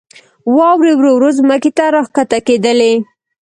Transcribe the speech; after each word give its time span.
واورې 0.55 0.93
ورو 0.95 1.11
ورو 1.15 1.29
ځمکې 1.39 1.71
ته 1.77 1.83
راکښته 1.93 2.37
کېدلې. 2.47 2.93